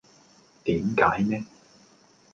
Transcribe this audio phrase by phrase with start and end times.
[0.63, 1.45] 點解呢